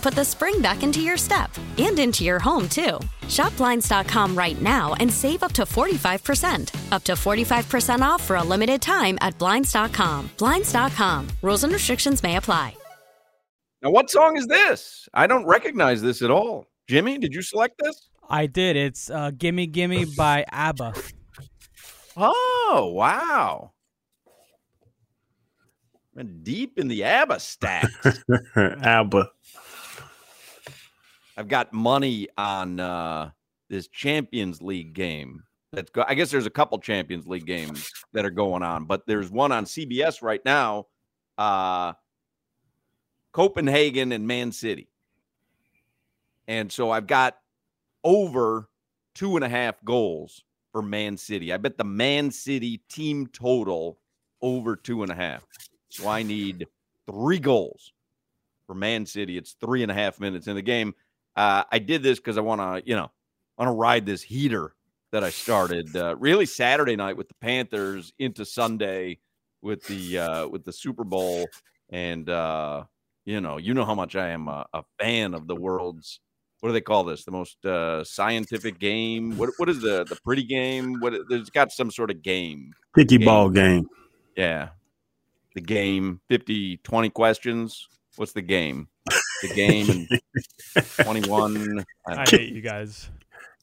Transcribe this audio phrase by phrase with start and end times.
[0.00, 2.98] put the spring back into your step and into your home, too.
[3.28, 6.92] Shop Blinds.com right now and save up to 45%.
[6.92, 10.30] Up to 45% off for a limited time at Blinds.com.
[10.38, 11.28] Blinds.com.
[11.42, 12.74] Rules and restrictions may apply.
[13.82, 15.08] Now, what song is this?
[15.14, 16.66] I don't recognize this at all.
[16.86, 18.08] Jimmy, did you select this?
[18.28, 18.76] I did.
[18.76, 20.94] It's uh, "Gimme Gimme" by ABBA.
[22.16, 23.72] Oh, wow.
[26.14, 28.22] Been deep in the ABBA stacks.
[28.56, 29.30] ABBA.
[31.40, 33.30] I've got money on uh,
[33.70, 35.42] this Champions League game.
[35.72, 39.06] That's go- I guess there's a couple Champions League games that are going on, but
[39.06, 40.88] there's one on CBS right now.
[41.38, 41.94] Uh,
[43.32, 44.90] Copenhagen and Man City.
[46.46, 47.38] And so I've got
[48.04, 48.68] over
[49.14, 51.54] two and a half goals for Man City.
[51.54, 53.98] I bet the Man City team total
[54.42, 55.42] over two and a half.
[55.88, 56.66] So I need
[57.10, 57.94] three goals
[58.66, 59.38] for Man City.
[59.38, 60.94] It's three and a half minutes in the game.
[61.36, 63.10] Uh, I did this because I want to, you know,
[63.58, 64.74] want to ride this heater
[65.12, 69.18] that I started uh, really Saturday night with the Panthers into Sunday
[69.62, 71.46] with the uh, with the Super Bowl,
[71.90, 72.84] and uh,
[73.24, 76.20] you know, you know how much I am a, a fan of the world's
[76.60, 77.24] what do they call this?
[77.24, 79.36] The most uh, scientific game?
[79.36, 81.00] What what is the the pretty game?
[81.00, 82.72] What there's got some sort of game.
[82.94, 83.24] Picky game.
[83.24, 83.88] ball game.
[84.36, 84.70] Yeah.
[85.54, 87.88] The game 50 20 questions.
[88.16, 88.88] What's the game?
[89.42, 90.20] The game and
[91.02, 93.08] 21 I hate you guys.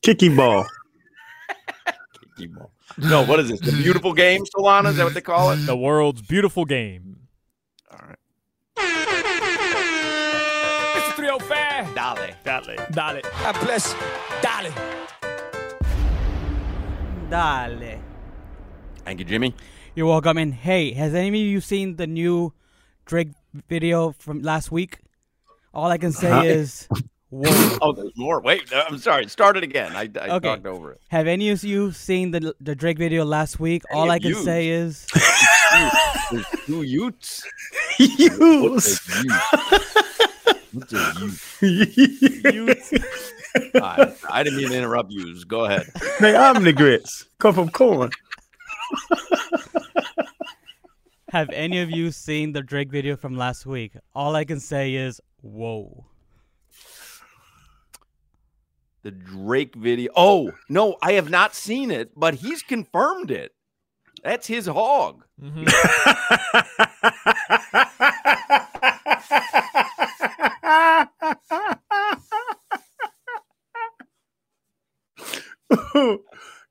[0.02, 0.66] Kicky ball.
[2.36, 2.72] Kicky ball.
[2.98, 3.60] No, what is this?
[3.60, 4.90] The beautiful game, Solana?
[4.90, 5.58] Is that what they call it?
[5.58, 7.28] The world's beautiful game.
[7.92, 8.18] All right.
[10.96, 11.16] Mr.
[11.16, 11.94] 305.
[11.96, 12.36] Dale.
[12.44, 12.76] Dale.
[12.92, 13.22] Dale.
[13.42, 13.94] God bless.
[14.42, 14.74] Dale.
[17.30, 18.00] Dale.
[19.06, 19.54] Thank you, Jimmy.
[19.96, 20.38] You're welcome.
[20.38, 22.54] And hey, has any of you seen the new
[23.06, 23.30] Drake
[23.68, 25.00] video from last week?
[25.78, 26.42] All I can say Huh?
[26.44, 26.90] is,
[27.30, 27.78] whoa.
[27.84, 28.42] Oh, there's more.
[28.42, 29.28] Wait, no, I'm sorry.
[29.28, 29.96] Start it again.
[29.96, 30.48] I, I Okay.
[30.50, 31.02] talked over it.
[31.10, 33.84] Have any of you seen the the Drake video last week?
[33.94, 34.44] All I can yous?
[34.44, 35.06] say is,
[36.32, 37.44] There's two Utes.
[38.00, 39.00] Use.
[40.74, 41.14] What's a
[41.62, 43.02] Ute?
[43.76, 45.36] I, I didn't mean to interrupt you.
[45.46, 45.92] Go ahead.
[46.20, 47.26] they omnigrants.
[47.40, 48.10] Come from corn.
[51.30, 53.94] have any of you seen the Drake video from last week?
[54.16, 56.06] All I can say is, whoa.
[59.04, 60.12] The Drake video.
[60.16, 63.54] Oh, no, I have not seen it, but he's confirmed it.
[64.24, 65.24] That's his hog.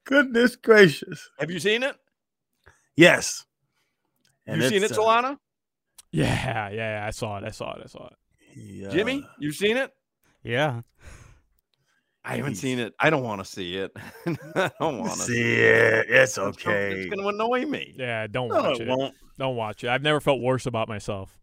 [0.04, 1.30] Goodness gracious.
[1.38, 1.96] Have you seen it?
[2.96, 3.46] Yes.
[4.46, 5.38] you seen it, it's, uh, Solana?
[6.12, 7.44] Yeah, yeah, yeah, I saw it.
[7.44, 7.82] I saw it.
[7.84, 8.16] I saw it.
[8.56, 8.88] Yeah.
[8.88, 9.92] Jimmy, you've seen it?
[10.42, 10.82] Yeah.
[12.24, 12.92] I haven't seen it.
[12.98, 13.92] I don't want to see it.
[14.56, 16.06] I don't want to See it.
[16.08, 16.92] It's It's okay.
[16.92, 17.94] It's, going to annoy me.
[17.96, 18.96] Yeah, don't No, watch it it.
[18.96, 19.14] won't.
[19.38, 19.90] Don't watch it.
[19.90, 21.38] I've never felt worse about myself.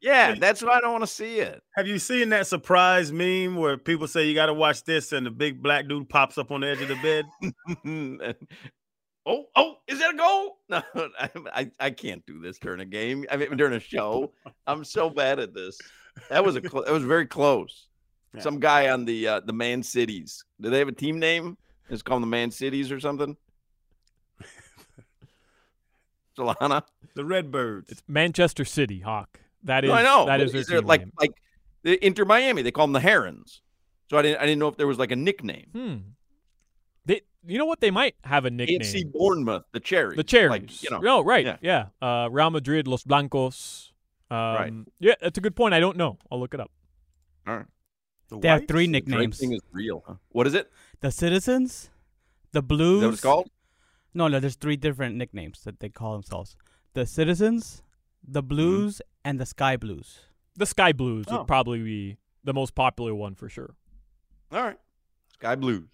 [0.00, 1.60] Yeah, that's why I don't want to see it.
[1.74, 5.26] Have you seen that surprise meme where people say you got to watch this and
[5.26, 7.26] the big black dude pops up on the edge of the bed?
[9.26, 10.58] oh, oh, is that a goal?
[10.70, 10.82] No,
[11.18, 13.26] I, I, I can't do this during a game.
[13.30, 14.32] I mean, during a show.
[14.66, 15.76] I'm so bad at this.
[16.28, 17.86] That was a cl- that was very close.
[18.34, 18.40] Yeah.
[18.40, 20.44] Some guy on the uh, the Man Cities.
[20.60, 21.56] Do they have a team name?
[21.88, 23.36] It's called the Man Cities or something.
[26.38, 26.82] Solana?
[27.14, 27.90] The Redbirds.
[27.90, 29.40] It's Manchester City, Hoch.
[29.64, 30.26] That is No, I know.
[30.26, 31.12] That is, is their team like name.
[31.18, 31.32] like
[31.82, 32.62] the Inter Miami.
[32.62, 33.60] They call them the Herons.
[34.10, 35.68] So I didn't I didn't know if there was like a nickname.
[35.72, 35.96] Hmm.
[37.06, 37.80] They, you know what?
[37.80, 38.80] They might have a nickname.
[38.80, 40.16] AFC Bournemouth, the Cherries.
[40.16, 40.50] The Cherries.
[40.50, 40.98] Like, you know.
[40.98, 41.44] No, right.
[41.44, 41.56] yeah.
[41.60, 41.86] Yeah.
[42.06, 43.89] Uh, Real Madrid, Los Blancos.
[44.30, 44.72] Um, Right.
[45.00, 45.74] Yeah, that's a good point.
[45.74, 46.18] I don't know.
[46.30, 46.70] I'll look it up.
[47.46, 47.66] All right.
[48.28, 48.70] The They have Whites?
[48.70, 50.04] three The Drake nicknames: thing is real.
[50.06, 50.14] Huh?
[50.28, 50.70] What is it?
[51.00, 51.90] the Citizens,
[52.52, 53.00] the Is Blues.
[53.00, 53.50] that what it's called?
[54.14, 54.38] No, no.
[54.40, 56.56] There's three different nicknames that they call themselves:
[56.94, 57.82] the Citizens,
[58.26, 60.20] the Blues, and the Sky Blues.
[60.56, 61.38] The Sky Blues Oh.
[61.38, 63.74] would probably be the most popular one for sure.
[64.52, 64.78] All right.
[65.34, 65.88] Sky Blues.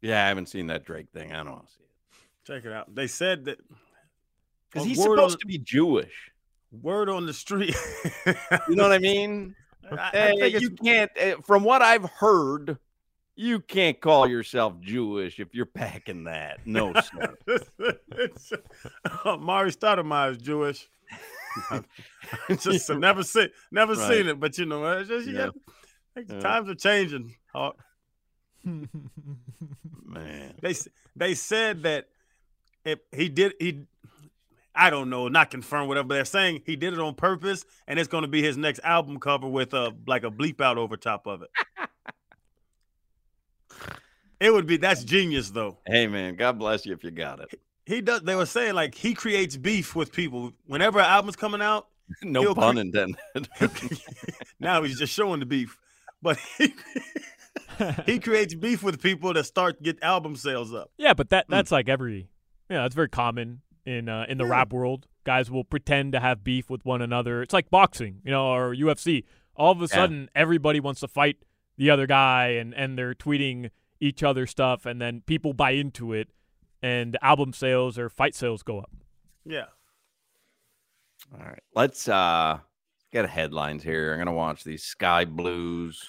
[0.00, 1.32] Yeah, I haven't seen that Drake thing.
[1.32, 1.88] I don't want to see it.
[2.44, 2.94] Check it out.
[2.94, 3.58] They said that
[4.72, 6.12] Because he's supposed on- to be Jewish.
[6.80, 7.76] word on the street.
[8.68, 9.54] You know what I mean?
[9.90, 12.78] I, I you can't, uh, from what I've heard,
[13.34, 16.60] you can't call yourself Jewish if you're packing that.
[16.66, 17.34] No, sir.
[17.48, 17.92] uh,
[19.26, 20.88] Amar'e Stoudemire is Jewish.
[22.60, 24.08] Just I've never seen never Right.
[24.16, 25.50] seen it, but you know, it's just, Yeah.
[26.16, 26.22] yeah.
[26.28, 26.40] Yeah.
[26.40, 27.34] times are changing.
[28.64, 30.54] Man.
[30.60, 30.74] they
[31.16, 32.06] they said that
[32.84, 33.84] if he did he
[34.74, 37.98] I don't know, not confirmed whatever, but they're saying he did it on purpose and
[37.98, 40.96] it's going to be his next album cover with a like a bleep out over
[40.96, 41.50] top of it.
[44.40, 45.78] it would be that's genius though.
[45.86, 47.60] Hey, man, God bless you if you got it.
[47.84, 51.62] He does they were saying like he creates beef with people whenever an album's coming
[51.62, 51.88] out.
[52.22, 53.16] No pun cre- intended.
[54.60, 55.78] now he's just showing the beef.
[56.20, 56.74] But he,
[58.04, 60.90] he creates beef with people that start get album sales up.
[60.98, 61.52] yeah, but that hmm.
[61.52, 62.28] that's like every
[62.68, 64.50] yeah, that's very common in uh, in the Yeah.
[64.50, 65.06] rap world.
[65.24, 67.42] Guys will pretend to have beef with one another.
[67.42, 69.24] It's like boxing, you know, or UFC.
[69.54, 69.86] All of a Yeah.
[69.88, 71.36] sudden, everybody wants to fight
[71.76, 73.70] the other guy, and and they're tweeting
[74.00, 76.28] each other stuff, and then people buy into it,
[76.82, 78.90] and album sales or fight sales go up.
[79.44, 79.66] Yeah.
[81.32, 81.62] All right.
[81.74, 82.58] Let's uh
[83.12, 84.12] get headlines here.
[84.12, 86.08] I'm gonna watch these Sky Blues.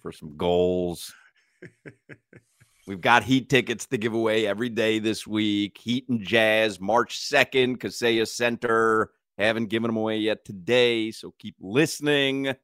[0.00, 1.12] For some goals.
[2.86, 5.76] We've got Heat tickets to give away every day this week.
[5.78, 9.10] Heat and Jazz, March 2nd, Kaseya Center.
[9.38, 12.54] Haven't given them away yet today, so keep listening.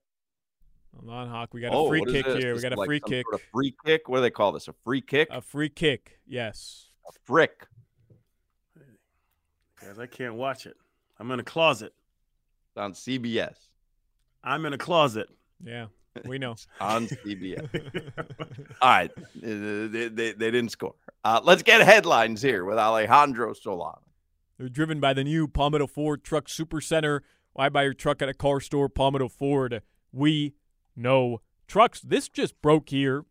[0.94, 1.52] Hold on, Hoch.
[1.52, 2.38] We got a oh, free kick this?
[2.38, 2.54] here.
[2.54, 3.26] We got a like free some kick.
[3.26, 4.08] sort of free kick.
[4.08, 4.68] What do they call this?
[4.68, 5.28] A free kick?
[5.30, 6.20] A free kick.
[6.26, 6.90] Yes.
[7.08, 7.66] A frick.
[9.80, 10.76] Guys, I can't watch it.
[11.18, 11.92] I'm in a closet.
[12.70, 13.56] It's on CBS.
[14.44, 15.28] I'm in a closet.
[15.64, 15.86] Yeah.
[16.24, 16.56] We know.
[16.80, 17.68] On CBS.
[18.82, 19.10] All right.
[19.34, 20.94] They, they, they didn't score.
[21.24, 23.98] Uh, let's get headlines here with Alejandro Solana.
[24.58, 27.22] They're driven by the new Palmetto Ford Truck Super Center.
[27.52, 28.88] Why buy your truck at a car store?
[28.88, 29.82] Palmetto Ford.
[30.12, 30.54] We
[30.94, 32.00] know trucks.
[32.00, 33.24] This just broke here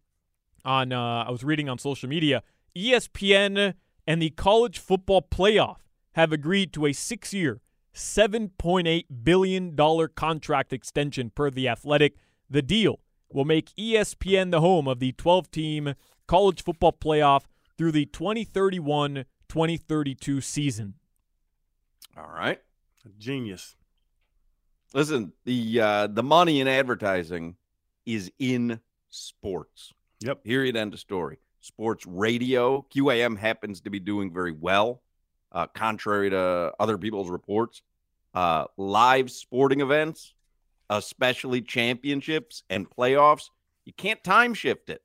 [0.65, 2.43] on, uh, I was reading on social media.
[2.75, 3.73] ESPN
[4.07, 5.77] and the College Football Playoff
[6.13, 7.61] have agreed to a six year,
[7.93, 9.75] $7.8 billion
[10.15, 12.15] contract extension per The Athletic.
[12.51, 12.99] The deal
[13.31, 15.95] will make ESPN the home of the 12 team
[16.27, 17.43] College Football Playoff
[17.77, 20.95] through the 2031 2032 season.
[22.17, 22.59] All right.
[23.17, 23.77] Genius.
[24.93, 27.55] Listen, the uh, the money in advertising
[28.05, 29.93] is in sports.
[30.19, 30.43] Yep.
[30.43, 30.75] Period.
[30.75, 31.39] End of story.
[31.61, 35.01] Sports radio, QAM happens to be doing very well,
[35.53, 37.81] uh, contrary to other people's reports.
[38.33, 40.33] Uh, live sporting events,
[40.97, 43.49] especially championships and playoffs,
[43.85, 45.01] you can't time shift it.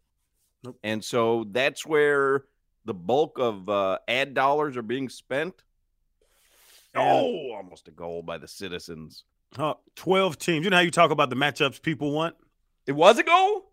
[0.64, 0.78] Nope.
[0.82, 2.44] And so that's where
[2.84, 5.54] the bulk of uh, ad dollars are being spent.
[6.94, 9.24] And- Oh, almost a goal by the citizens.
[9.54, 10.64] Huh, 12 teams.
[10.64, 12.34] You know how you talk about the matchups people want?
[12.86, 13.70] It was a goal?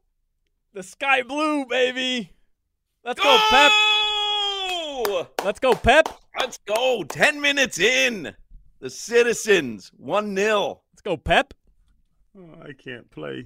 [0.74, 2.32] The sky blue, baby.
[3.04, 3.72] Let's go, Pep.
[5.44, 6.08] Let's go, Pep.
[6.40, 7.04] Let's go.
[7.04, 8.34] 10 minutes in.
[8.80, 10.82] The citizens, 1 0.
[10.92, 11.54] Let's go, Pep.
[12.38, 13.46] Oh, I can't play.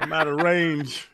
[0.00, 1.08] I'm out of range.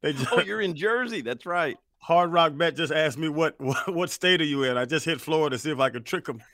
[0.00, 1.20] They just, Oh, you're in Jersey.
[1.20, 1.76] That's right.
[1.98, 4.76] Hard Rock Bet just asked me what, what what state are you in.
[4.76, 6.42] I just hit Florida to see if I could trick him.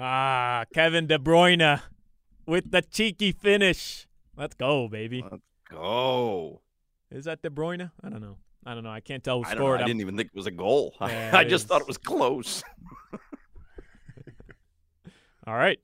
[0.00, 1.80] Ah, Kevin De Bruyne
[2.46, 4.06] with the cheeky finish.
[4.36, 5.24] Let's go, baby.
[5.28, 6.62] Let's Go.
[7.10, 7.90] Is that De Bruyne?
[8.02, 8.36] I don't know.
[8.64, 8.90] I don't know.
[8.90, 9.78] I can't tell who I, scored.
[9.78, 10.94] I I'm- didn't even think it was a goal.
[11.00, 12.62] Yeah, I it just thought it was close.
[15.48, 15.80] All right.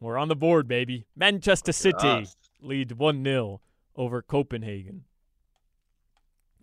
[0.00, 1.06] We're on the board, baby.
[1.14, 2.26] Manchester City
[2.60, 3.60] leads 1 0
[3.94, 5.04] over Copenhagen.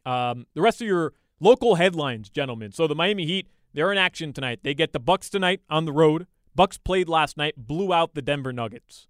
[0.06, 2.74] Um, the rest of your local headlines, gentlemen.
[2.74, 4.60] So the Miami Heat, they're in action tonight.
[4.62, 6.28] They get the Bucks tonight on the road.
[6.54, 9.08] Bucks played last night, blew out the Denver Nuggets.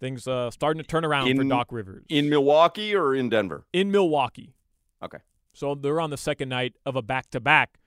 [0.00, 3.66] Things uh, starting to turn around for In- Doc Rivers In Milwaukee or in Denver?
[3.74, 4.54] in Milwaukee.
[5.02, 5.18] Okay.
[5.52, 7.78] So they're on the second night of a back-to-back.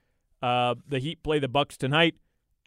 [0.44, 2.14] Uh, the Heat play the Bucks tonight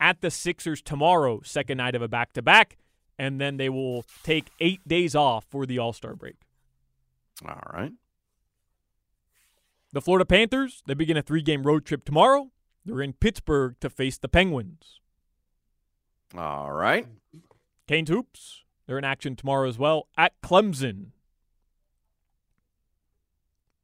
[0.00, 2.78] at the Sixers tomorrow, second night of a back-to-back,
[3.18, 6.36] and then they will take eight days off for the All-Star break.
[7.46, 7.92] All right.
[9.92, 12.50] The Florida Panthers they begin a three-game road trip tomorrow.
[12.84, 15.00] They're in Pittsburgh to face the Penguins.
[16.36, 17.06] All right.
[17.86, 21.12] Canes Hoops they're in action tomorrow as well at Clemson.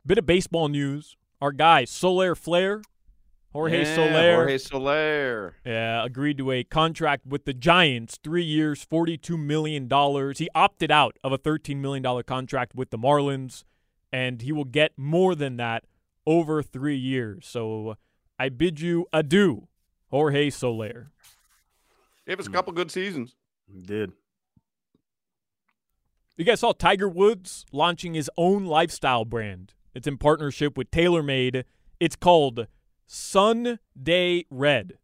[0.05, 1.17] Bit of baseball news.
[1.41, 2.83] Our guy Soler Flair,
[3.57, 4.35] Jorge Yeah, Soler.
[4.35, 5.55] Jorge Soler.
[5.65, 9.89] Yeah, agreed to a contract with the Giants, three years, $42 million.
[10.37, 13.65] He opted out of a $13 million contract with the Marlins,
[14.13, 15.85] and he will get more than that
[16.27, 17.47] over three years.
[17.47, 17.95] So uh,
[18.39, 19.69] I bid you adieu,
[20.11, 21.11] Jorge Soler.
[22.27, 22.57] Gave us a hmm.
[22.57, 23.37] couple good seasons.
[23.87, 24.13] Did.
[26.37, 29.73] You guys saw Tiger Woods launching his own lifestyle brand.
[29.95, 31.65] It's in partnership with TaylorMade.
[31.99, 32.67] It's called
[33.07, 34.99] Sunday Red.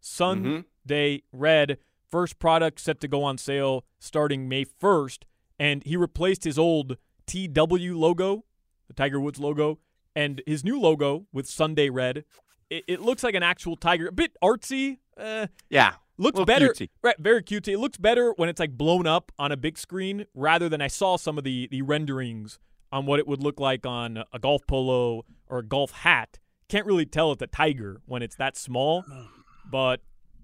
[0.00, 1.78] Sunday Red.
[2.10, 5.24] First product set to go on sale starting May 1st.
[5.58, 8.44] And he replaced his old TW logo,
[8.88, 9.78] the Tiger Woods logo,
[10.14, 12.24] and his new logo with Sunday Red.
[12.70, 14.98] It, it looks like an actual tiger, a bit artsy.
[15.16, 15.94] Uh, Yeah.
[16.18, 16.88] looks better cutesy.
[17.02, 20.24] right very cute it looks better when it's like blown up on a big screen
[20.34, 22.58] rather than i saw some of the the renderings
[22.90, 26.86] on what it would look like on a golf polo or a golf hat can't
[26.86, 29.04] really tell it's a tiger when it's that small
[29.70, 30.00] but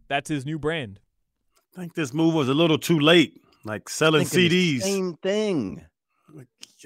[0.09, 1.01] that's his new brand
[1.77, 3.41] I think this move was a little too late.
[3.65, 4.83] Like selling Thinking the CDs.
[4.83, 5.87] Same thing.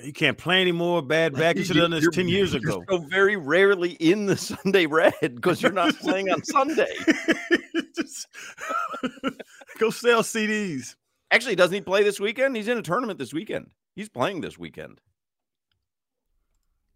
[0.00, 1.02] You can't play anymore.
[1.02, 1.56] Bad back.
[1.56, 2.84] You should have done this You're- 10 years you're ago.
[2.88, 6.92] So very rarely in the Sunday Red because you're not playing on Sunday.
[7.96, 8.28] Just
[9.78, 10.94] go sell CDs.
[11.32, 12.54] Actually, doesn't he play this weekend?
[12.54, 13.70] He's in a tournament this weekend.
[13.96, 15.00] He's playing this weekend.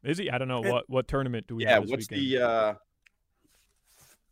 [0.04, 1.74] Is he i don't know It- what what tournament do we yeah.
[1.74, 2.48] have this What's weekend the?
[2.48, 2.74] uh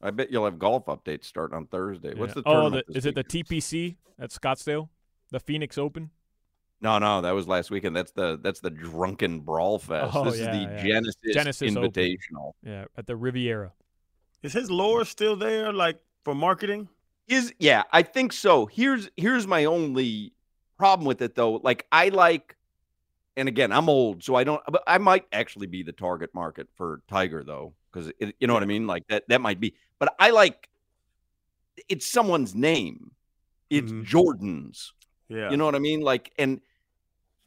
[0.00, 2.14] I bet you'll have golf updates starting on Thursday.
[2.14, 2.42] What's Yeah.
[2.42, 4.88] the oh the, this is it the tpc at scottsdale
[5.32, 6.10] the phoenix open
[6.80, 7.96] No, no, that was last weekend.
[7.96, 10.14] That's the that's the drunken brawl fest.
[10.14, 10.82] Oh, this yeah, is the yeah.
[10.87, 11.90] Genesis, Genesis Open.
[11.90, 12.52] Invitational.
[12.62, 13.72] yeah at the riviera
[14.44, 16.88] Is his lore still there, like for marketing?
[17.26, 18.66] Is yeah, I think so.
[18.66, 20.32] Here's here's my only
[20.78, 21.54] problem with it though.
[21.54, 22.56] Like I like
[23.38, 26.68] and again, I'm old, so I don't but I might actually be the target market
[26.76, 28.87] for Tiger though cuz you know what I mean?
[28.87, 29.75] Like that that might be.
[29.99, 30.68] But I like
[31.88, 33.12] it's someone's name.
[33.71, 34.04] It's Mhm.
[34.04, 34.92] Jordan's.
[35.28, 35.50] Yeah.
[35.50, 36.00] You know what I mean?
[36.00, 36.61] Like, and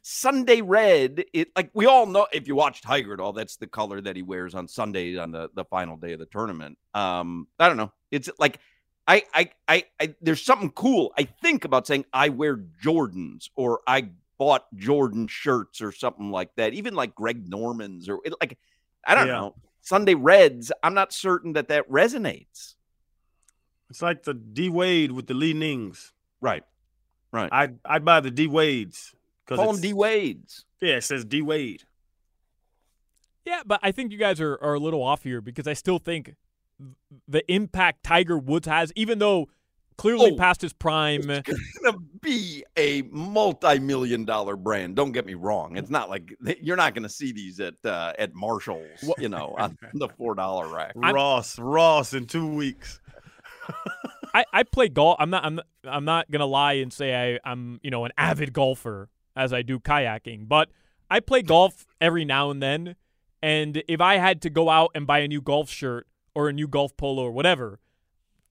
[0.02, 3.66] Sunday red, it like we all know if you watch Tiger at all, that's the
[3.66, 6.78] color that he wears on Sunday on the, the final day of the tournament.
[6.94, 7.92] Um, I don't know.
[8.10, 8.58] It's like
[9.06, 13.80] I, I I I there's something cool, I think, about saying I wear Jordans or
[13.86, 16.74] I bought Jordan shirts or something like that.
[16.74, 18.58] Even like Greg Norman's or like
[19.06, 19.32] I don't Yeah.
[19.34, 19.54] know.
[19.80, 22.74] Sunday Reds, I'm not certain that that resonates.
[23.90, 26.12] It's like the D Wade with the Li-Nings.
[26.40, 26.62] Right.
[27.32, 27.48] Right.
[27.52, 29.14] I'd, I'd buy the D Wades.
[29.46, 30.64] Call them D Wades.
[30.80, 31.82] Yeah, it says D Wade.
[33.44, 35.98] Yeah, but I think you guys are, are a little off here because I still
[35.98, 36.36] think
[37.28, 39.48] the impact Tiger Woods has, even though
[39.96, 40.36] clearly Oh.
[40.36, 41.28] past his prime.
[41.30, 44.96] It's gonna be a multi-million dollar brand.
[44.96, 45.76] Don't get me wrong.
[45.76, 49.76] It's not like you're not gonna see these at uh, at Marshalls, you know, on
[49.94, 50.92] the four dollar rack.
[51.02, 53.00] I'm- Ross, Ross in two weeks.
[54.34, 55.16] I, I play golf.
[55.18, 55.44] I'm not.
[55.44, 55.54] I'm.
[55.56, 57.80] not- I'm not gonna lie and say I, I'm.
[57.82, 60.68] You know, an avid golfer as I do kayaking, but
[61.10, 62.94] I play golf every now and then.
[63.42, 66.06] And if I had to go out and buy a new golf shirt
[66.36, 67.80] or a new golf polo or whatever,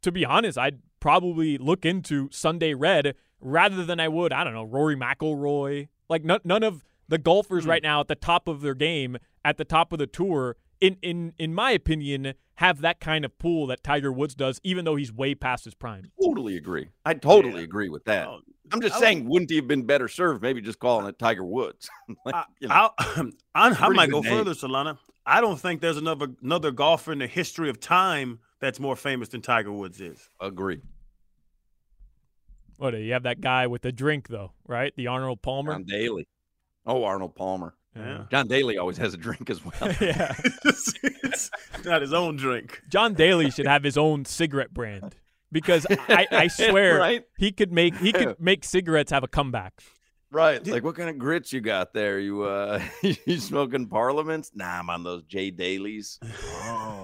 [0.02, 4.32] to be honest, I'd probably look into Sunday Red rather than I would.
[4.32, 5.90] I don't know Rory McIlroy.
[6.10, 7.72] Like none, none of the golfers hmm.
[7.72, 10.98] right now at the top of their game, at the top of the tour, in
[11.02, 14.96] in in my opinion, have that kind of pool that Tiger Woods does, even though
[14.96, 16.12] he's way past his prime.
[16.22, 16.90] Totally agree.
[17.06, 17.66] I totally Yeah.
[17.66, 18.28] agree with that.
[18.28, 18.40] Oh,
[18.72, 21.44] I'm just I saying, wouldn't he have been better served maybe just calling it Tiger
[21.44, 21.90] Woods?
[22.26, 22.96] like, I, you know, I'll-
[23.56, 24.32] I, I might go name.
[24.32, 24.98] further, Solana.
[25.26, 29.30] I don't think there's another another golfer in the history of time that's more famous
[29.30, 30.30] than Tiger Woods is.
[30.40, 30.82] agree.
[32.78, 34.94] What do you have that guy with the drink though, right?
[34.96, 35.74] The Arnold Palmer.
[35.74, 36.28] John Daly.
[36.86, 37.76] Oh, Arnold Palmer.
[37.96, 38.24] Yeah.
[38.32, 39.74] John Daly always has a drink as well.
[40.02, 40.34] yeah.
[40.66, 41.52] it's, it's
[41.86, 42.82] not his own drink.
[42.90, 45.14] John Daly should have his own cigarette brand
[45.52, 47.24] because I, I swear Right?
[47.38, 49.82] he could make he could make cigarettes have a comeback.
[50.32, 50.66] Right.
[50.66, 52.18] Like what kind of grits you got there?
[52.20, 54.52] You uh you smoking parliaments?
[54.56, 56.18] Nah, I'm on those J Dailies.
[56.24, 57.01] Oh,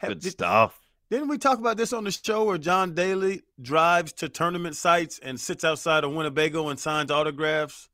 [0.00, 0.80] good Did- stuff.
[1.10, 5.20] Didn't we talk about this on the show where John Daly drives to tournament sites
[5.22, 7.88] and sits outside of Winnebago and signs autographs?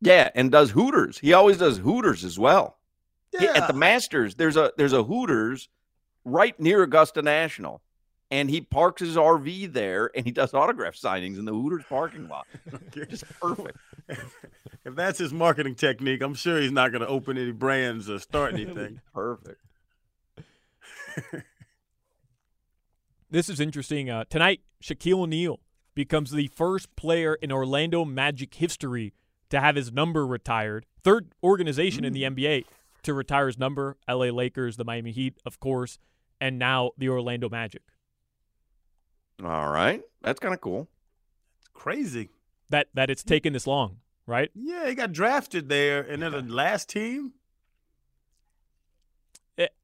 [0.00, 1.18] Yeah, and does Hooters.
[1.18, 2.78] He always does Hooters as well.
[3.38, 3.52] He- Yeah.
[3.56, 5.68] At the Masters, there's a there's a Hooters
[6.24, 7.82] right near Augusta National.
[8.30, 12.28] And he parks his RV there and he does autograph signings in the Hooters parking
[12.28, 12.46] lot.
[12.94, 13.76] Just perfect.
[14.08, 18.18] if that's his marketing technique, I'm sure he's not going to open any brands or
[18.18, 19.00] start anything.
[19.12, 19.60] Perfect.
[23.32, 24.10] This is interesting.
[24.10, 25.58] Uh, tonight, Shaquille O'Neal
[25.94, 29.14] becomes the first player in Orlando Magic history
[29.48, 30.84] to have his number retired.
[31.02, 32.66] Third organization in the NBA
[33.04, 33.96] to retire his number.
[34.06, 35.98] LA Lakers, the Miami Heat, of course,
[36.42, 37.80] and now the Orlando Magic.
[39.42, 40.02] All right.
[40.20, 40.88] That's kind of cool.
[41.60, 42.28] It's crazy.
[42.68, 44.50] That that it's taken this long, right?
[44.54, 47.32] Yeah, he got drafted there, and they're the last team.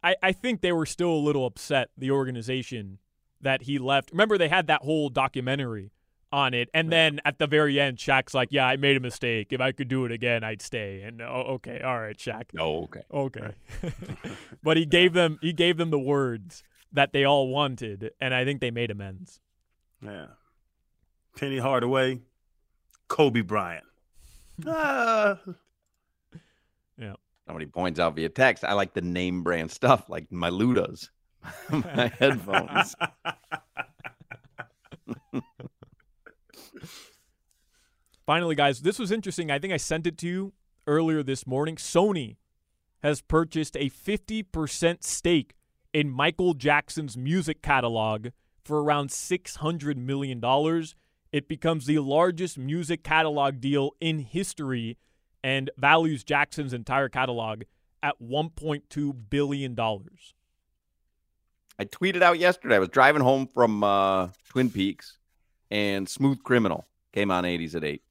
[0.03, 2.99] I, I think they were still a little upset, the organization,
[3.41, 4.11] that he left.
[4.11, 5.93] Remember, they had that whole documentary
[6.33, 6.69] on it.
[6.75, 9.49] And then at the very end, Shaq's like, Yeah, I made a mistake.
[9.51, 11.03] If I could do it again, I'd stay.
[11.03, 12.45] And oh, okay, all right, Shaq.
[12.59, 13.03] Oh, okay.
[13.13, 13.55] Okay.
[14.63, 18.45] but he gave them he gave them the words that they all wanted, and I
[18.45, 19.41] think they made amends.
[20.03, 20.27] Yeah.
[21.37, 22.21] Penny Hardaway,
[23.09, 23.85] Kobe Bryant.
[24.67, 25.39] Ah,
[27.49, 31.09] Somebody points out via text, I like the name brand stuff like my Ludas,
[31.71, 32.95] my headphones.
[38.27, 39.51] Finally, guys, this was interesting.
[39.51, 40.53] I think I sent it to you
[40.87, 41.77] earlier this morning.
[41.77, 42.37] Sony
[43.03, 45.55] has purchased a 50% stake
[45.95, 48.27] in Michael Jackson's music catalog
[48.63, 50.43] for around $600 million.
[51.33, 54.99] It becomes the largest music catalog deal in history
[55.43, 57.63] and values Jackson's entire catalog
[58.03, 59.77] at $1.2 billion.
[61.79, 62.77] I tweeted out yesterday.
[62.77, 65.19] I was driving home from uh, Twin Peaks,
[65.71, 68.03] and Smooth Criminal came on 80s at 8.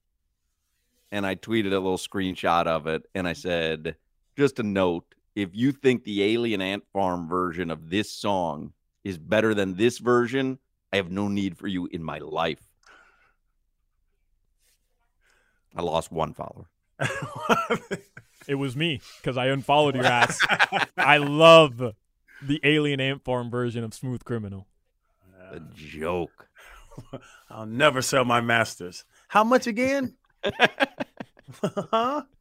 [1.12, 3.96] And I tweeted a little screenshot of it, and I said,
[4.36, 8.74] just a note if you think the Alien Ant Farm version of this song
[9.04, 10.58] is better than this version,
[10.92, 12.60] I have no need for you in my life.
[15.76, 16.70] I lost one follower.
[18.48, 20.40] It was me because I unfollowed your ass.
[20.98, 21.94] I love
[22.42, 24.68] the Alien Ant Farm version of Smooth Criminal.
[25.52, 26.48] The joke.
[27.50, 29.06] I'll never sell my masters.
[29.28, 30.16] How much again?
[31.62, 32.24] huh?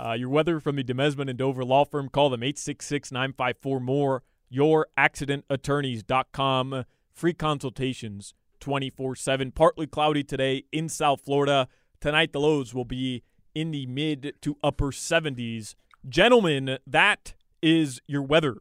[0.00, 2.08] Uh, your weather from the Demesman and Dover Law Firm.
[2.08, 4.22] Call them 866 954 more.
[4.54, 6.84] YourAccidentAttorneys.com.
[7.12, 9.50] Free consultations 24 7.
[9.50, 11.66] Partly cloudy today in South Florida.
[12.00, 13.22] Tonight, the lows will be
[13.54, 15.74] in the mid to upper 70s.
[16.08, 18.56] Gentlemen, that is your weather.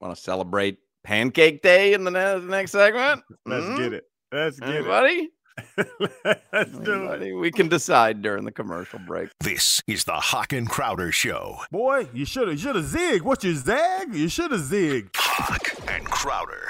[0.00, 3.22] Want to celebrate Pancake Day in the, ne- the next segment?
[3.44, 3.76] Let's Hmm?
[3.76, 4.04] get it.
[4.32, 5.28] Let's get Anybody?
[5.76, 6.40] it.
[6.52, 7.32] Let's do it.
[7.34, 9.28] We can decide during the commercial break.
[9.40, 11.58] This is the Hoch and Crowder Show.
[11.72, 13.22] Boy, you should have should have zigged.
[13.22, 14.14] What you zag?
[14.14, 15.10] You should have zigged.
[15.16, 16.68] Hoch and Crowder.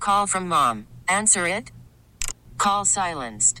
[0.00, 0.86] Call from mom.
[1.06, 1.70] Answer it.
[2.56, 3.60] Call silenced.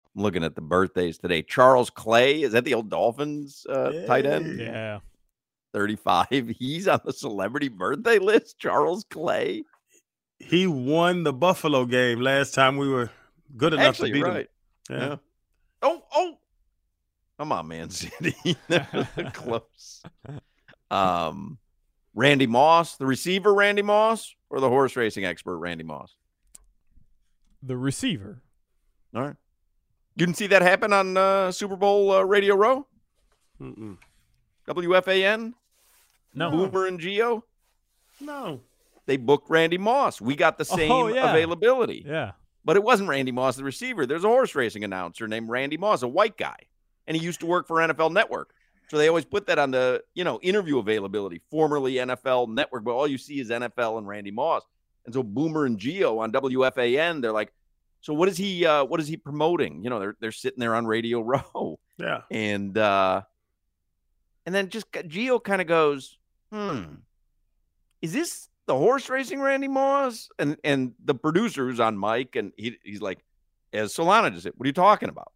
[0.15, 1.41] I'm looking at the birthdays today.
[1.41, 4.59] Charles Clay, is that the old Dolphins uh, tight end?
[4.59, 4.99] Yeah.
[5.73, 6.27] 35.
[6.57, 8.59] He's on the celebrity birthday list.
[8.59, 9.63] Charles Clay.
[10.39, 13.11] He won the Buffalo game last time we were
[13.55, 14.49] good enough Actually, to beat right.
[14.89, 14.99] him.
[14.99, 15.15] Yeah.
[15.83, 16.37] Oh, oh.
[17.37, 18.55] Come on, Man City.
[18.67, 20.03] They're close.
[20.89, 21.57] Um,
[22.13, 26.15] Randy Moss, the receiver, Randy Moss, or the horse racing expert, Randy Moss?
[27.63, 28.41] The receiver.
[29.15, 29.35] All right.
[30.15, 32.85] You didn't see that happen on uh, Super Bowl uh, Radio Row?
[33.61, 33.97] Mm-mm.
[34.67, 35.53] WFAN?
[36.33, 36.51] No.
[36.51, 37.43] Boomer and Geo?
[38.19, 38.61] No.
[39.05, 40.21] They booked Randy Moss.
[40.21, 41.31] We got the same Oh, yeah.
[41.31, 42.05] availability.
[42.07, 42.31] Yeah.
[42.63, 44.05] But it wasn't Randy Moss, the receiver.
[44.05, 46.57] There's a horse racing announcer named Randy Moss, a white guy,
[47.07, 48.53] and he used to work for NFL Network.
[48.89, 52.91] So they always put that on the, you know, interview availability, formerly NFL Network, but
[52.91, 54.63] all you see is NFL and Randy Moss.
[55.05, 57.51] And so Boomer and Geo on WFAN, they're like,
[58.01, 59.83] so what is he uh what is he promoting?
[59.83, 61.79] You know, they're they're sitting there on Radio Row.
[61.97, 62.21] Yeah.
[62.29, 63.21] And uh
[64.45, 66.17] and then just Geo kind of goes,
[66.51, 66.81] hmm,
[68.01, 70.29] is this the horse racing Randy Moss?
[70.39, 73.19] And and the producer who's on mic, and he, he's like,
[73.71, 75.31] as Solana just said, what are you talking about?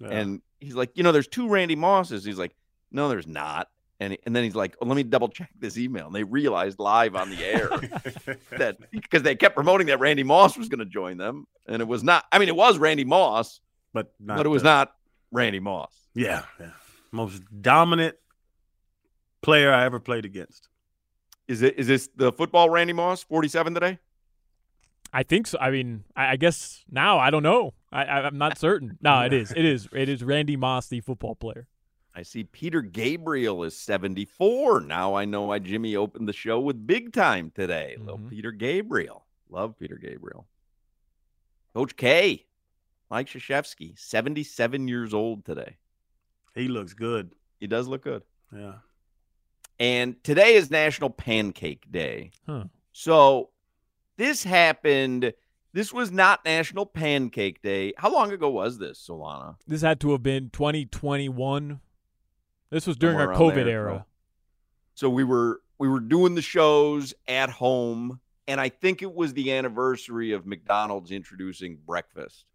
[0.00, 0.08] Yeah.
[0.08, 2.24] And he's like, you know, there's two Randy Mosses.
[2.24, 2.54] He's like,
[2.90, 3.68] no, there's not.
[4.02, 6.06] And, and then he's like, oh, let me double check this email.
[6.06, 7.68] And they realized live on the air
[8.58, 11.46] that because they kept promoting that Randy Moss was going to join them.
[11.68, 13.60] And it was not, I mean, it was Randy Moss,
[13.92, 14.92] but not but it was the- not
[15.30, 15.94] Randy Moss.
[16.14, 16.70] Yeah, yeah.
[17.12, 18.16] Most dominant
[19.40, 20.68] player I ever played against.
[21.46, 23.98] Is it is this the football Randy Moss 47 today?
[25.12, 25.58] I think so.
[25.60, 27.74] I mean, I, I guess now I don't know.
[27.92, 28.98] I, I, I'm not certain.
[29.02, 29.52] No, it is.
[29.52, 29.88] It is.
[29.92, 31.68] It is Randy Moss, the football player.
[32.14, 34.80] I see Peter Gabriel is 74.
[34.82, 37.96] Now I know why Jimmy opened the show with big time today.
[37.98, 38.28] Little mm-hmm.
[38.28, 39.24] Peter Gabriel.
[39.48, 40.46] Love Peter Gabriel.
[41.74, 42.44] Coach K,
[43.10, 45.76] Mike Krzyzewski, 77 years old today.
[46.54, 47.34] He looks good.
[47.60, 48.22] He does look good.
[48.54, 48.74] Yeah.
[49.78, 52.32] And today is National Pancake Day.
[52.46, 52.64] Huh.
[52.92, 53.50] So
[54.18, 55.32] this happened.
[55.72, 57.94] This was not National Pancake Day.
[57.96, 59.56] How long ago was this, Solana?
[59.66, 61.80] This had to have been 2021.
[62.72, 64.06] This was during our COVID era.
[64.94, 69.34] So we were we were doing the shows at home, and I think it was
[69.34, 72.46] the anniversary of McDonald's introducing breakfast,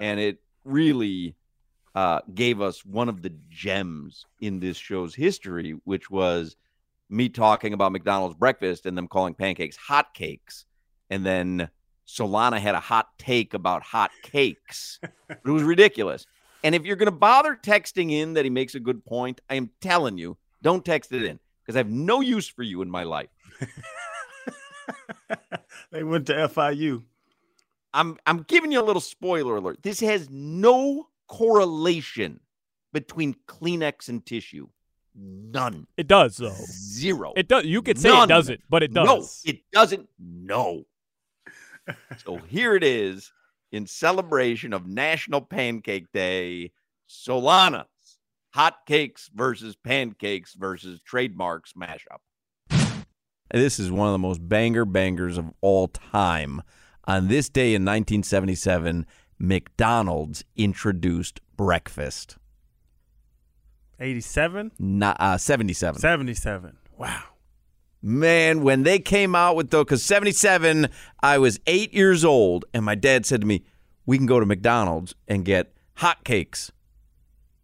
[0.00, 1.36] and it really
[1.94, 6.56] uh, gave us one of the gems in this show's history, which was
[7.10, 10.64] me talking about McDonald's breakfast and them calling pancakes hot cakes,
[11.10, 11.68] and then
[12.08, 15.00] Solana had a hot take about hot cakes.
[15.28, 16.26] it was ridiculous.
[16.62, 19.54] And if you're going to bother texting in that he makes a good point, I
[19.54, 22.90] am telling you, don't text it in because I have no use for you in
[22.90, 23.30] my life.
[25.90, 27.02] They went to FIU.
[27.92, 29.82] I'm I'm giving you a little spoiler alert.
[29.82, 32.40] This has no correlation
[32.92, 34.68] between Kleenex and tissue.
[35.14, 35.88] None.
[35.96, 36.54] It does though.
[36.66, 37.32] Zero.
[37.36, 37.64] It does.
[37.64, 38.24] You could say None.
[38.24, 39.06] it doesn't, but it does.
[39.44, 40.08] No, it doesn't.
[40.18, 40.84] No.
[42.24, 43.32] so here it is
[43.72, 46.72] in celebration of National Pancake Day.
[47.08, 48.18] Solana's
[48.50, 52.20] hot cakes versus pancakes versus trademarks mashup.
[53.52, 56.62] This is one of the most banger bangers of all time.
[57.04, 59.06] On this day in 1977,
[59.40, 62.36] McDonald's introduced breakfast.
[63.98, 64.72] 87?
[64.78, 66.00] Not, uh, 77.
[66.00, 66.76] 77.
[66.96, 67.22] Wow.
[68.02, 70.88] Man, when they came out with though, because 77,
[71.22, 73.64] I was eight years old, and my dad said to me,
[74.06, 76.72] We can go to McDonald's and get hot cakes.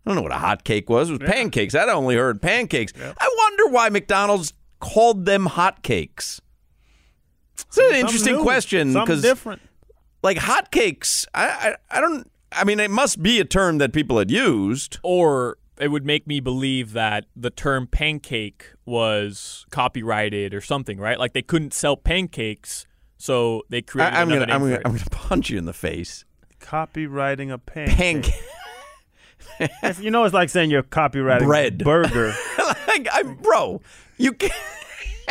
[0.05, 1.11] I don't know what a hot cake was.
[1.11, 1.75] It was pancakes.
[1.75, 2.93] I'd only heard pancakes.
[2.97, 6.41] I wonder why McDonald's called them hot cakes.
[7.55, 8.43] It's an interesting new.
[8.43, 9.63] question because, different.
[10.23, 12.31] like hot cakes, I, I I don't.
[12.53, 14.99] I mean, it must be a term that people had used.
[15.03, 21.19] Or it would make me believe that the term pancake was copyrighted or something, right?
[21.19, 22.87] Like they couldn't sell pancakes,
[23.19, 24.83] so they created I, am gonna I'm name gonna it.
[24.85, 26.25] I'm gonna punch you in the face.
[26.61, 27.97] Copywriting a pancake.
[27.97, 28.35] Pancake.
[29.83, 31.79] If- you know, it's like saying you're copywriting Bread.
[31.79, 32.35] burger.
[32.59, 33.81] like, I, bro,
[34.19, 34.53] you can't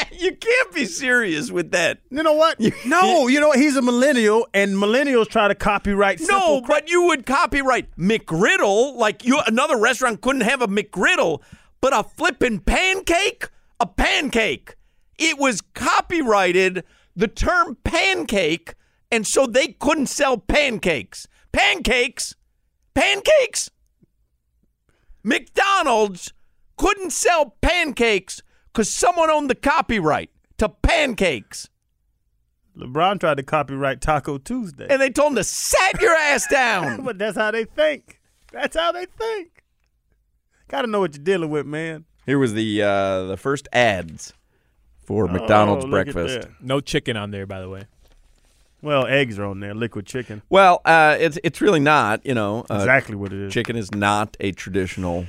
[0.12, 2.00] you can't be serious with that.
[2.10, 2.60] You know what?
[2.86, 3.60] No, you know what?
[3.60, 6.20] He's a millennial, and millennials try to copyright.
[6.22, 11.42] No, cra- but you would copyright McGriddle like you another restaurant couldn't have a McGriddle,
[11.82, 14.76] but a flippin' pancake, a pancake.
[15.18, 16.84] It was copyrighted
[17.16, 18.76] the term pancake,
[19.12, 21.28] and so they couldn't sell pancakes.
[21.52, 22.36] Pancakes,
[22.94, 23.70] pancakes.
[25.24, 26.34] McDonald's
[26.78, 28.42] couldn't sell pancakes
[28.76, 31.70] because someone owned the copyright to pancakes.
[32.78, 37.02] LeBron tried to copyright Taco Tuesday, And they told him to set your ass down.
[37.06, 38.20] but that's how they think.
[38.52, 39.64] That's how they think.
[40.68, 42.04] Got to know what you're dealing with, man.
[42.26, 44.34] Here was the uh, the first ads
[45.06, 46.50] for McDonald's Oh, look breakfast.
[46.60, 47.84] No chicken on there, by the way.
[48.82, 50.42] Well, eggs are on there, liquid chicken.
[50.50, 52.26] Well, uh, it's it's really not.
[52.26, 53.54] You know, uh, Exactly what it is.
[53.54, 55.28] Chicken is not a traditional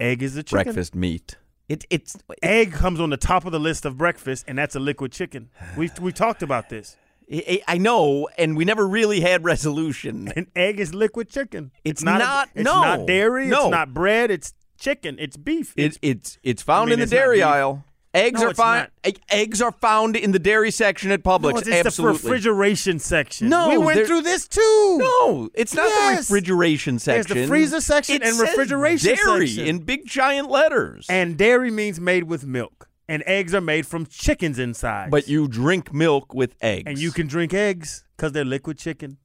[0.00, 0.64] Egg is a chicken.
[0.64, 1.36] breakfast meat.
[1.68, 4.80] It, it's Egg comes on the top of the list of breakfast, and that's a
[4.80, 5.50] liquid chicken.
[5.76, 6.96] We we talked about this.
[7.30, 10.28] I, I know, and we never really had resolution.
[10.34, 11.72] An egg is liquid chicken.
[11.84, 12.18] It's not.
[12.20, 13.48] not- it's no, not dairy.
[13.48, 13.64] no.
[13.64, 14.30] It's not bread.
[14.30, 15.16] It's chicken.
[15.18, 15.74] It's beef.
[15.76, 17.84] It, it's it's found I mean, in the dairy aisle.
[18.18, 18.88] Eggs No, are found.
[19.30, 21.66] Eggs are found in the dairy section at Publix.
[21.66, 23.48] No, it's the refrigeration section.
[23.48, 24.98] No, we went through this too.
[25.00, 26.30] No, it's not the Yes.
[26.30, 27.42] refrigeration There's section.
[27.42, 29.66] the freezer section It and says refrigeration dairy section.
[29.66, 31.06] in big giant letters.
[31.08, 35.10] And dairy means made with milk, and eggs are made from chickens inside.
[35.10, 36.84] but you drink milk with eggs.
[36.86, 39.18] and you can drink eggs because they're liquid chicken.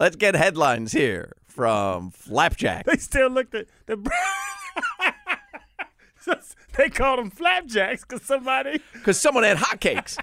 [0.00, 2.84] Let's get headlines here from Flapjack.
[2.86, 3.96] They still looked at the.
[6.76, 8.80] they called them flapjacks because somebody.
[8.92, 10.16] because someone had hotcakes.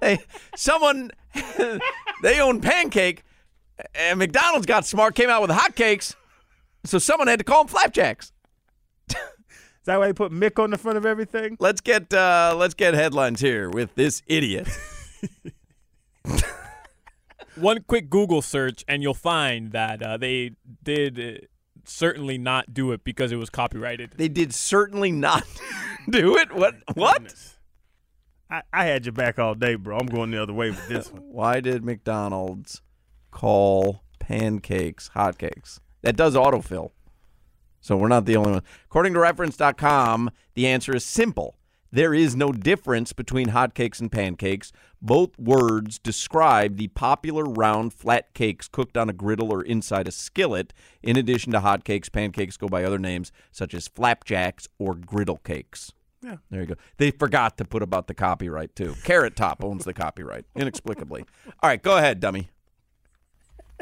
[0.00, 0.18] hey,
[0.56, 1.10] someone
[2.22, 3.22] they own pancake,
[3.94, 6.14] and McDonald's got smart, came out with hotcakes,
[6.84, 8.32] so someone had to call them flapjacks.
[9.08, 11.58] Is that why they put Mick on the front of everything?
[11.60, 14.66] Let's get uh, let's get headlines here with this idiot.
[17.56, 21.48] One quick Google search, and you'll find that uh, they did
[21.88, 24.12] certainly not do it because it was copyrighted.
[24.16, 25.44] They did certainly not
[26.10, 26.54] do it.
[26.54, 26.76] What?
[26.94, 27.34] What?
[28.50, 29.98] I, I had your back all day, bro.
[29.98, 31.22] I'm going the other way with this one.
[31.30, 32.82] Why did McDonald's
[33.30, 35.80] call pancakes hotcakes?
[36.02, 36.90] That does autofill.
[37.80, 38.62] So we're not the only one.
[38.86, 41.56] According to reference.com, the answer is simple.
[41.94, 44.72] There is no difference between hotcakes and pancakes.
[45.00, 50.10] Both words describe the popular round flat cakes cooked on a griddle or inside a
[50.10, 50.72] skillet.
[51.04, 55.92] In addition to hotcakes, pancakes go by other names such as flapjacks or griddle cakes.
[56.20, 56.38] Yeah.
[56.50, 56.74] There you go.
[56.96, 58.96] They forgot to put about the copyright too.
[59.04, 61.24] Carrot Top owns the copyright inexplicably.
[61.62, 62.50] All right, go ahead, dummy.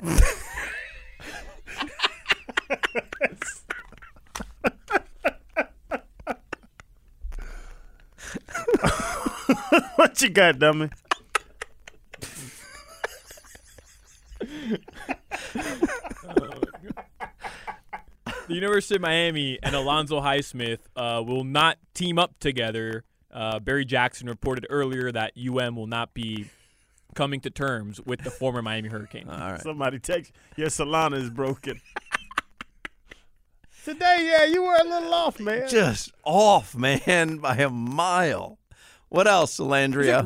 [9.96, 10.90] what you got, dummy?
[18.48, 23.04] The University of Miami and Alonzo Highsmith uh, will not team up together.
[23.32, 26.50] Uh, Barry Jackson reported earlier that UM will not be
[27.14, 29.28] coming to terms with the former Miami Hurricane.
[29.28, 29.60] All right.
[29.62, 31.80] Somebody text your Solana is broken.
[33.84, 35.68] Today, yeah, you were a little off, man.
[35.68, 38.58] Just off, man, by a mile.
[39.12, 39.66] What else, Is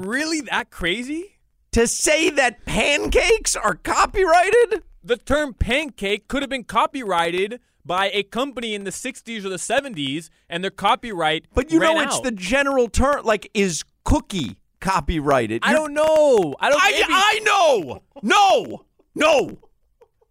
[0.05, 1.33] it really that crazy?
[1.73, 4.83] To say that pancakes are copyrighted?
[5.03, 9.57] The term pancake could have been copyrighted by a company in the 60s or the
[9.57, 12.23] 70s, and their copyright But you know it's out.
[12.23, 13.25] the general term.
[13.25, 15.63] Like, is cookie copyrighted?
[15.65, 16.55] I You're- don't know.
[16.61, 16.81] I don't.
[16.81, 18.03] I, maybe- I know.
[18.23, 18.85] No.
[19.17, 19.59] No.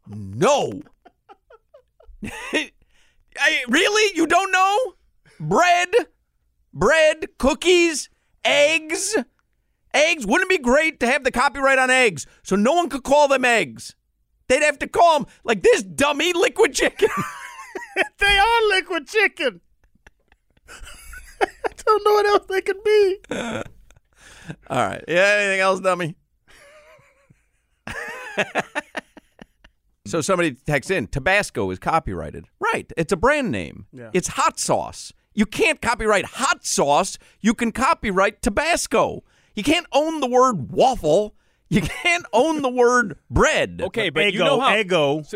[0.07, 0.81] No.
[3.37, 4.15] I, really?
[4.17, 4.93] You don't know?
[5.41, 5.89] Bread,
[6.73, 8.09] bread, cookies,
[8.45, 9.17] eggs.
[9.93, 10.25] Eggs.
[10.25, 13.27] Wouldn't it be great to have the copyright on eggs so no one could call
[13.27, 13.95] them eggs?
[14.47, 17.09] They'd have to call them like this dummy liquid chicken.
[18.19, 19.61] they are liquid chicken.
[21.41, 23.17] I don't know what else they could be.
[24.69, 25.03] All right.
[25.07, 25.37] Yeah.
[25.39, 26.15] Anything else, dummy?
[30.05, 32.45] so somebody texts in Tabasco is copyrighted.
[32.59, 32.91] Right.
[32.97, 33.87] It's a brand name.
[33.91, 34.11] Yeah.
[34.13, 35.11] It's hot sauce.
[35.35, 37.17] You can't copyright hot sauce.
[37.41, 39.23] You can copyright Tabasco.
[39.53, 41.35] You can't own the word waffle.
[41.69, 43.81] You can't own the word bread.
[43.83, 45.33] Okay, but Eggo, you know how Eggo.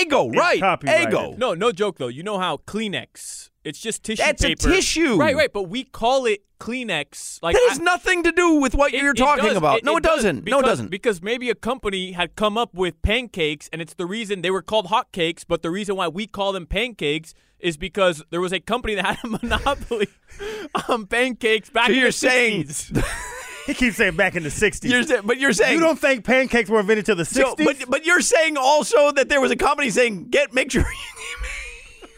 [0.00, 0.60] Ego, right?
[0.60, 1.08] copyrighted.
[1.08, 1.34] Ego.
[1.38, 2.08] No, no joke though.
[2.08, 5.16] You know how Kleenex It's just tissue That's a tissue.
[5.16, 5.52] Right, right.
[5.52, 7.38] But we call it Kleenex.
[7.42, 9.56] Like that has I- nothing to do with what It- you're it talking does.
[9.56, 9.84] about.
[9.84, 10.36] no, it, does, doesn't.
[10.36, 10.90] no, it because- doesn't.
[10.90, 14.62] Because maybe a company had come up with pancakes, and it's the reason they were
[14.62, 15.44] called hotcakes.
[15.46, 19.04] But the reason why we call them pancakes is because there was a company that
[19.16, 20.08] had a monopoly
[20.88, 23.04] on pancakes back So in you're the saying- 60s.
[23.68, 24.88] He keeps saying back in the 60s.
[24.88, 27.34] You're saying, but you're saying you don't think pancakes were invented till the 60s?
[27.34, 30.80] So, but but you're saying also that there was a company saying get make sure
[30.80, 32.08] you,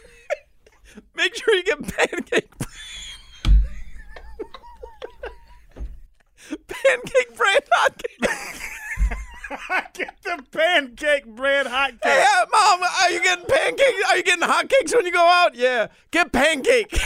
[1.13, 2.49] make sure you get pancake
[6.67, 8.61] pancake bread hotcakes.
[9.51, 12.03] I get the pancake bread hot cake.
[12.03, 14.01] Hey, uh, mom, are you getting pancakes?
[14.09, 15.53] Are you getting hotcakes when you go out?
[15.55, 16.93] Yeah, get pancake.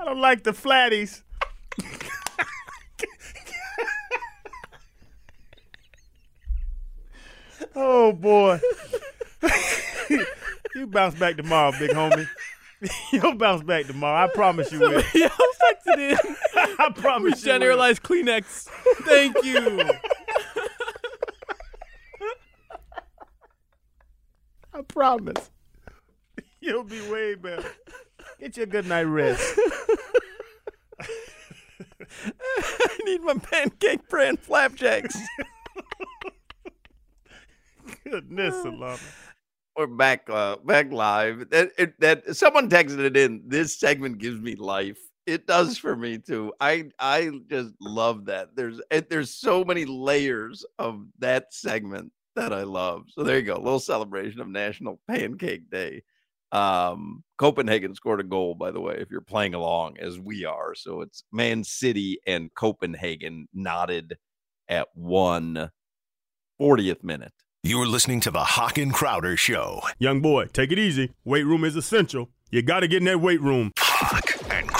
[0.00, 1.22] I don't like the flatties.
[7.76, 8.60] oh boy.
[10.74, 12.26] you bounce back tomorrow, big homie.
[13.12, 14.24] You'll bounce back tomorrow.
[14.24, 15.02] I promise you will.
[15.14, 16.16] yeah, I texted in.
[16.88, 17.52] I promise you.
[17.52, 17.76] will.
[17.76, 18.66] Kleenex.
[19.02, 19.82] Thank you.
[24.72, 25.50] I promise.
[26.60, 27.68] You'll be way better.
[28.40, 29.58] Get your good night rest.
[32.24, 35.14] I need my pancake brand flapjacks.
[38.04, 39.00] Goodness, Alana.
[39.76, 41.50] We're back, uh, back live.
[41.50, 43.42] That, it, that someone texted it in.
[43.46, 44.98] This segment gives me life.
[45.28, 46.54] It does for me too.
[46.58, 48.56] I I just love that.
[48.56, 53.04] There's it, there's so many layers of that segment that I love.
[53.10, 56.02] So there you go, a little celebration of National Pancake Day.
[56.50, 60.74] Um, Copenhagen scored a goal, by the way, if you're playing along as we are.
[60.74, 64.16] So it's Man City and Copenhagen knotted
[64.66, 65.70] at one
[66.58, 67.34] 40th minute.
[67.62, 69.82] You're listening to the Hoch and Crowder Show.
[69.98, 71.10] Young boy, take it easy.
[71.22, 72.30] Weight room is essential.
[72.50, 73.72] You got to get in that weight room.
[73.76, 74.37] Hoch and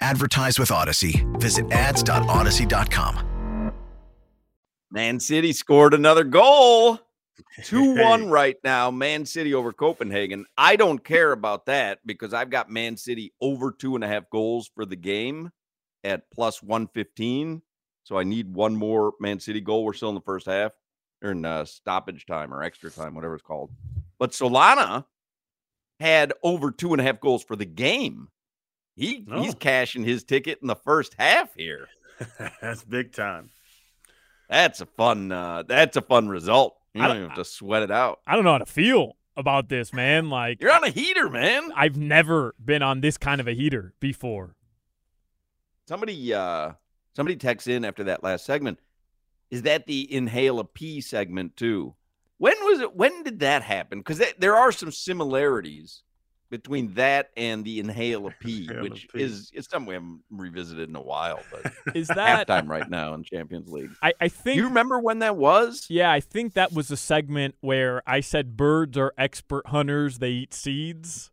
[0.00, 1.24] Advertise with Audacy.
[1.40, 3.26] Visit ads.audacy.com.
[4.90, 6.98] Man City scored another goal.
[7.64, 8.90] 2 1 right now.
[8.90, 10.44] Man City over Copenhagen.
[10.58, 14.28] I don't care about that because I've got Man City over two and a half
[14.30, 15.50] goals for the game
[16.04, 17.62] at plus 115.
[18.04, 19.84] So I need one more Man City goal.
[19.84, 20.72] We're still in the first half
[21.22, 23.70] or in uh, stoppage time or extra time, whatever it's called.
[24.18, 25.04] But Solana
[26.00, 28.28] had over two and a half goals for the game.
[28.96, 29.58] He he's Oh.
[29.58, 31.88] cashing his ticket in the first half here.
[32.60, 33.50] That's big time.
[34.48, 35.30] That's a fun.
[35.32, 36.76] Uh, that's a fun result.
[36.92, 38.20] You I don't don't- even have to sweat it out.
[38.26, 40.28] I don't know how to feel about this, man.
[40.28, 41.70] Like You're on a heater, man.
[41.76, 44.56] I've never been on this kind of a heater before.
[45.86, 46.72] Somebody, uh,
[47.16, 48.78] somebody texts in after that last segment.
[49.50, 51.94] Is that the inhale a pee segment too?
[52.38, 52.94] When was it?
[52.94, 53.98] When did that happen?
[53.98, 56.02] Because there are some similarities
[56.50, 59.22] between that and the inhale a pee, Inhale a which pee.
[59.22, 61.40] is it's something we haven't revisited in a while.
[61.50, 63.90] But Is that halftime right now in Champions League.
[64.02, 65.86] I, I think you remember when that was?
[65.88, 70.30] Yeah, I think that was a segment where I said birds are expert hunters, they
[70.30, 71.30] eat seeds.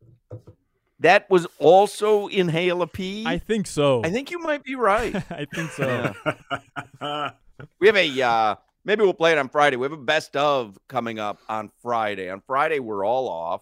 [0.99, 3.23] That was also inhale a pee.
[3.27, 4.01] I think so.
[4.03, 5.15] I think you might be right.
[5.31, 6.13] I think so.
[7.01, 7.31] Yeah.
[7.79, 9.75] we have a uh maybe we'll play it on Friday.
[9.77, 12.29] We have a best of coming up on Friday.
[12.29, 13.61] On Friday we're all off.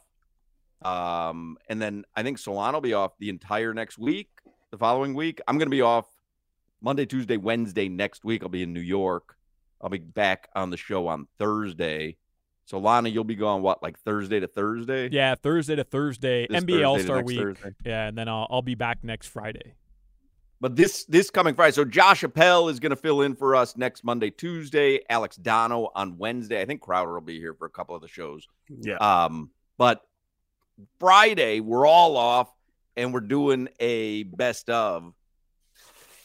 [0.82, 4.30] Um and then I think Solana will be off the entire next week,
[4.72, 5.42] the following week.
[5.48, 6.06] I'm going to be off
[6.82, 8.44] Monday, Tuesday, Wednesday next week.
[8.44, 9.36] I'll be in New York.
[9.82, 12.18] I'll be back on the show on Thursday.
[12.72, 15.10] Solana, you'll be gone what like Thursday to Thursday?
[15.12, 17.40] Yeah, Thursday to Thursday, This NBA All Star Week.
[17.40, 17.76] Thursday.
[17.86, 19.76] Yeah, and then I'll I'll be back next Friday.
[20.62, 23.78] But this this coming Friday, so Josh Appel is going to fill in for us
[23.78, 25.00] next Monday, Tuesday.
[25.10, 26.60] Alex Donno on Wednesday.
[26.62, 28.48] I think Crowder will be here for a couple of the shows.
[28.70, 28.96] Yeah.
[28.96, 30.02] Um, but
[31.00, 32.50] Friday we're all off.
[32.98, 35.14] and we're doing a best of.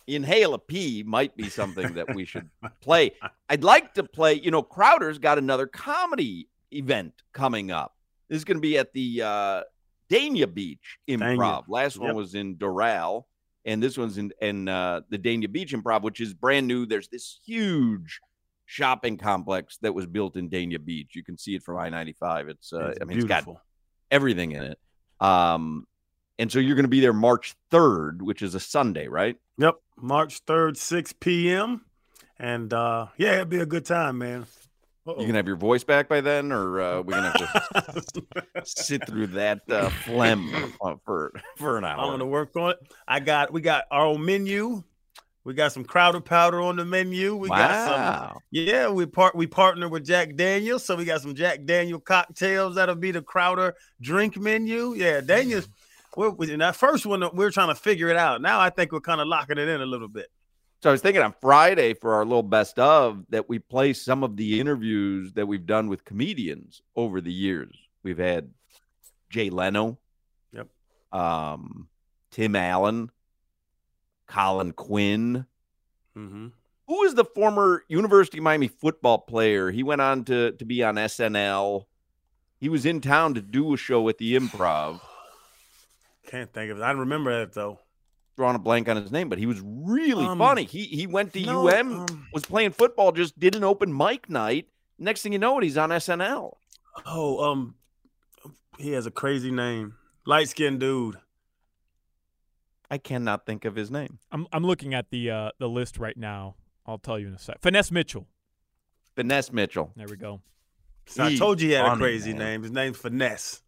[0.06, 2.48] Inhale a P might be something that we should
[2.80, 3.12] play.
[3.48, 7.94] I'd like to play, you know, Crowder's got another comedy event coming up.
[8.28, 9.62] This is going to be at the uh,
[10.10, 11.36] Dania Beach Improv.
[11.36, 11.64] Dania.
[11.68, 12.02] Last Yep.
[12.04, 13.24] one was in Doral,
[13.64, 16.86] and this one's in, in uh, the Dania Beach Improv, which is brand new.
[16.86, 18.18] There's this huge
[18.66, 21.10] shopping complex that was built in Dania Beach.
[21.14, 22.48] You can see it from I 95.
[22.48, 23.62] It's, uh, It's I mean, it's got beautiful.
[24.10, 24.78] Everything in it.
[25.20, 25.86] Um,
[26.38, 29.36] and so you're going to be there March 3rd, which is a Sunday, right?
[29.58, 31.84] Yep, March 3rd, 6 p.m.
[32.38, 34.46] And uh yeah, it'll be a good time, man.
[35.06, 37.32] You gonna have your voice back by then, or uh, we're gonna
[37.74, 41.98] have to sit through that uh, phlegm uh, for for an hour?
[41.98, 42.78] I'm gonna work on it.
[43.08, 44.82] I got we got our own menu.
[45.44, 47.34] We got some Crowder powder on the menu.
[47.34, 48.40] We got some Wow.
[48.50, 52.74] Yeah, we part we partner with Jack Daniels, so we got some Jack Daniel cocktails
[52.74, 54.94] that'll be the Crowder drink menu.
[54.94, 55.68] Yeah, Daniels.
[56.16, 58.42] We're, in that first one, we are trying to figure it out.
[58.42, 60.26] Now I think we're kind of locking it in a little bit.
[60.82, 64.24] So I was thinking on Friday for our little best of that we play some
[64.24, 67.76] of the interviews that we've done with comedians over the years.
[68.02, 68.50] We've had
[69.30, 69.98] Jay Leno,
[70.52, 70.68] Yep.
[71.12, 71.86] um,
[72.30, 73.10] Tim Allen,
[74.30, 75.46] Colin Quinn.
[76.16, 76.48] Mm-hmm.
[76.86, 79.70] Who is the former University of Miami football player?
[79.70, 81.84] He went on to to be on SNL.
[82.58, 85.00] He was in town to do a show at the Improv.
[86.26, 86.82] Can't think of it.
[86.82, 87.78] I remember that though.
[88.36, 90.64] Drawing a blank on his name, but he was really Um, funny.
[90.64, 94.30] He he went to no, UM, um, was playing football, just did an open mic
[94.30, 94.68] night.
[94.98, 96.54] Next thing you know, it, he's on SNL.
[97.06, 97.74] Oh, um,
[98.78, 99.94] he has a crazy name.
[100.26, 101.16] Light skinned dude.
[102.90, 104.18] I cannot think of his name.
[104.32, 106.56] I'm I'm looking at the uh, the list right now.
[106.86, 107.60] I'll tell you in a sec.
[107.60, 108.26] Finesse Mitchell.
[109.14, 109.92] Finesse Mitchell.
[109.96, 110.40] There we go.
[111.06, 112.38] So I told you he had a crazy man.
[112.38, 112.62] name.
[112.62, 113.62] His name's Finesse.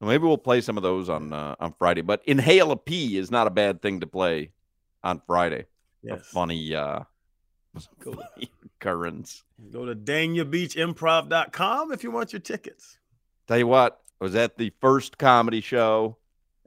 [0.00, 2.02] Maybe we'll play some of those on uh, on Friday.
[2.02, 4.52] But inhale a P is not a bad thing to play
[5.02, 5.66] on Friday.
[6.08, 7.00] A funny uh,
[8.00, 9.42] Go to, funny occurrence.
[9.72, 12.98] go to DaniaBeachImprov.com if you want your tickets.
[13.46, 16.16] Tell you what, I was at the first comedy show,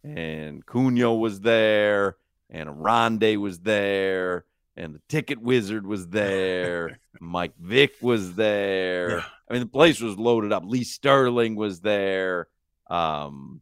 [0.04, 2.18] and Cuno was there,
[2.50, 4.46] and Rondé was there,
[4.76, 7.00] and the Ticket Wizard was there.
[7.20, 9.10] Mike Vick was there.
[9.18, 9.24] Yeah.
[9.50, 10.64] I mean, the place was loaded up.
[10.66, 12.48] Lee Sterling was there,
[12.90, 13.62] um,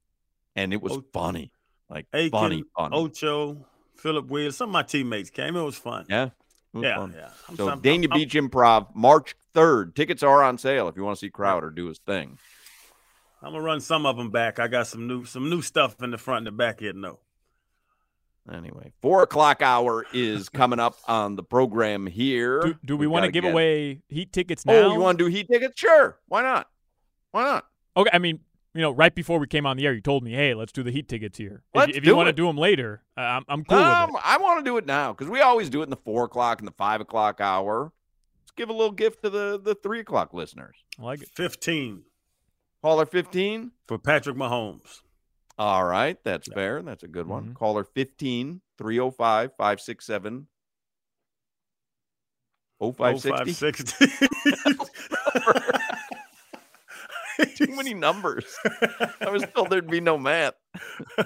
[0.56, 1.52] and it was Oh, funny,
[1.90, 2.96] like Aiken, funny, funny.
[2.98, 3.66] Ocho,
[3.96, 4.58] Philip Williams.
[4.58, 5.56] Some of my teammates came.
[5.56, 6.06] It was fun.
[6.10, 6.30] yeah,
[6.74, 7.14] was yeah, fun.
[7.16, 7.30] yeah.
[7.48, 9.96] I'm- So I'm- Dania I'm- Beach Improv, March third.
[9.96, 12.38] Tickets are on sale if you want to see Crowder do his thing.
[13.42, 14.60] I'm gonna run some of them back.
[14.60, 16.94] I got some new some new stuff in the front and the back here.
[16.94, 17.20] No.
[18.52, 22.62] Anyway, four o'clock hour is coming up on the program here.
[22.62, 24.74] Do, do we We've want to give get- away heat tickets now?
[24.74, 25.80] Oh, you want to do heat tickets?
[25.80, 26.20] Sure.
[26.28, 26.70] Why not?
[27.32, 27.66] Why not?
[27.98, 28.40] Okay, I mean,
[28.76, 30.84] you know, right before we came on the air, you told me, "Hey, let's do
[30.84, 33.02] the heat tickets here." If, Let's you- if you do want to do them later,
[33.18, 34.28] uh, I'm I'm cool Um, with it.
[34.28, 36.60] I want to do it now because we always do it in the four o'clock
[36.60, 37.94] and the five o'clock hour.
[38.44, 40.76] Let's give a little gift to the the three o'clock listeners.
[41.00, 41.30] I like it.
[41.30, 42.04] 15
[42.86, 43.72] Caller fifteen.
[43.88, 45.02] for Patrick Mahomes.
[45.58, 46.84] All right, that's fair.
[46.84, 47.48] That's a good one.
[47.48, 47.56] Mhm.
[47.56, 50.48] Caller 15 305 567
[52.80, 53.54] 0560.
[53.54, 54.28] 0560.
[57.66, 58.46] Too many numbers.
[59.20, 60.54] I was told there'd be no math.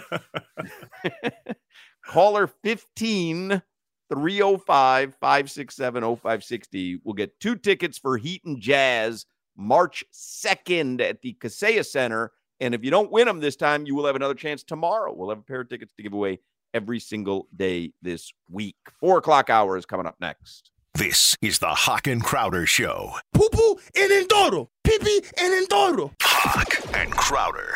[2.06, 3.62] Caller 15
[4.10, 9.26] 305 567 0560 will get two tickets for Heat and Jazz
[9.60, 12.32] March 2nd at the Kaseya Center.
[12.62, 15.14] And if you don't win them this time, you will have another chance tomorrow.
[15.14, 16.40] We'll have a pair of tickets to give away
[16.74, 18.78] every single day this week.
[19.00, 20.72] Four o'clock hour is coming up next.
[20.96, 23.12] This is the Hoch and Crowder Show.
[23.34, 24.70] Poo poo en endoro.
[24.84, 26.14] Pee pee en endoro.
[26.22, 27.76] Hoch and Crowder.